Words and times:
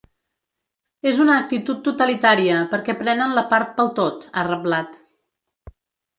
És 1.11 1.19
una 1.25 1.35
actitud 1.41 1.83
totalitària 1.87 2.57
perquè 2.73 2.97
prenen 3.03 3.37
la 3.41 3.45
part 3.53 3.77
pel 3.77 3.93
tot, 4.01 4.27
ha 4.41 4.49
reblat. 4.51 5.01